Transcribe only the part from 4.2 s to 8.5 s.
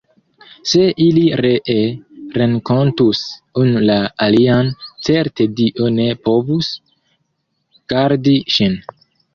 alian, certe Dio ne povus gardi